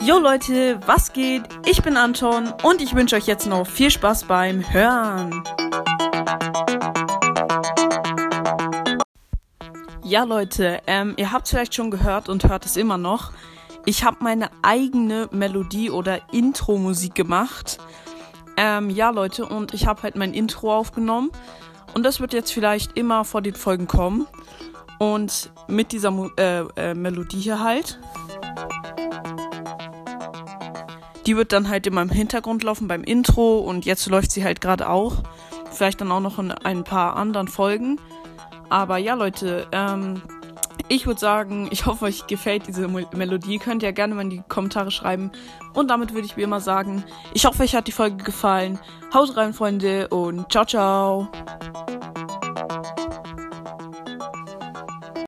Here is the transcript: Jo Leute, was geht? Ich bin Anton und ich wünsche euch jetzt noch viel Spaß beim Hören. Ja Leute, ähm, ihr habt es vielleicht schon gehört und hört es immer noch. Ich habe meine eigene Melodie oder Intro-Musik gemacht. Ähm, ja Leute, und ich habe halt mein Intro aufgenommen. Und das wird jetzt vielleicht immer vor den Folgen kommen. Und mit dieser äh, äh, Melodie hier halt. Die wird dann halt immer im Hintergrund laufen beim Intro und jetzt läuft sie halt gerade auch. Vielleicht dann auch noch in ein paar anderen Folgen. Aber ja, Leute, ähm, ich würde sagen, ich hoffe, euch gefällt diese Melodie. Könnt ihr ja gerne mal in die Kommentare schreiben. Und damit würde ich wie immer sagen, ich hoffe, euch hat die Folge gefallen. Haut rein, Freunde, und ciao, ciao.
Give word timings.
Jo 0.00 0.18
Leute, 0.18 0.80
was 0.86 1.12
geht? 1.12 1.42
Ich 1.64 1.82
bin 1.82 1.96
Anton 1.96 2.52
und 2.62 2.82
ich 2.82 2.94
wünsche 2.94 3.16
euch 3.16 3.26
jetzt 3.26 3.46
noch 3.46 3.66
viel 3.66 3.90
Spaß 3.90 4.24
beim 4.24 4.62
Hören. 4.72 5.42
Ja 10.04 10.24
Leute, 10.24 10.80
ähm, 10.86 11.14
ihr 11.16 11.32
habt 11.32 11.46
es 11.46 11.50
vielleicht 11.50 11.74
schon 11.74 11.90
gehört 11.90 12.28
und 12.28 12.48
hört 12.48 12.66
es 12.66 12.76
immer 12.76 12.98
noch. 12.98 13.32
Ich 13.84 14.04
habe 14.04 14.18
meine 14.20 14.50
eigene 14.62 15.28
Melodie 15.32 15.90
oder 15.90 16.20
Intro-Musik 16.32 17.14
gemacht. 17.14 17.78
Ähm, 18.56 18.90
ja 18.90 19.10
Leute, 19.10 19.46
und 19.46 19.74
ich 19.74 19.86
habe 19.86 20.02
halt 20.02 20.16
mein 20.16 20.34
Intro 20.34 20.74
aufgenommen. 20.74 21.30
Und 21.94 22.04
das 22.04 22.20
wird 22.20 22.32
jetzt 22.32 22.52
vielleicht 22.52 22.96
immer 22.96 23.24
vor 23.24 23.42
den 23.42 23.54
Folgen 23.54 23.88
kommen. 23.88 24.26
Und 24.98 25.50
mit 25.66 25.92
dieser 25.92 26.12
äh, 26.36 26.60
äh, 26.76 26.94
Melodie 26.94 27.40
hier 27.40 27.60
halt. 27.60 27.98
Die 31.26 31.36
wird 31.36 31.52
dann 31.52 31.68
halt 31.68 31.86
immer 31.86 32.02
im 32.02 32.10
Hintergrund 32.10 32.62
laufen 32.62 32.88
beim 32.88 33.04
Intro 33.04 33.58
und 33.58 33.84
jetzt 33.84 34.06
läuft 34.08 34.32
sie 34.32 34.44
halt 34.44 34.60
gerade 34.60 34.88
auch. 34.88 35.22
Vielleicht 35.70 36.00
dann 36.00 36.12
auch 36.12 36.20
noch 36.20 36.38
in 36.38 36.52
ein 36.52 36.84
paar 36.84 37.16
anderen 37.16 37.48
Folgen. 37.48 38.00
Aber 38.68 38.96
ja, 38.96 39.14
Leute, 39.14 39.66
ähm, 39.72 40.22
ich 40.88 41.06
würde 41.06 41.20
sagen, 41.20 41.68
ich 41.70 41.86
hoffe, 41.86 42.06
euch 42.06 42.26
gefällt 42.26 42.66
diese 42.66 42.88
Melodie. 42.88 43.58
Könnt 43.58 43.82
ihr 43.82 43.88
ja 43.88 43.92
gerne 43.92 44.14
mal 44.14 44.22
in 44.22 44.30
die 44.30 44.42
Kommentare 44.48 44.90
schreiben. 44.90 45.30
Und 45.74 45.88
damit 45.88 46.12
würde 46.12 46.26
ich 46.26 46.36
wie 46.36 46.42
immer 46.42 46.60
sagen, 46.60 47.04
ich 47.34 47.44
hoffe, 47.44 47.62
euch 47.62 47.74
hat 47.74 47.86
die 47.86 47.92
Folge 47.92 48.22
gefallen. 48.22 48.78
Haut 49.14 49.36
rein, 49.36 49.54
Freunde, 49.54 50.08
und 50.08 50.50
ciao, 50.50 50.64
ciao. 50.64 51.28